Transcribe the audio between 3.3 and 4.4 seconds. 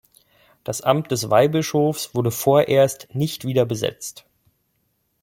wieder besetzt.